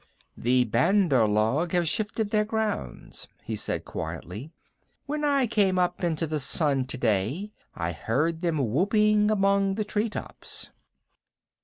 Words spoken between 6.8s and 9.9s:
today I heard them whooping among the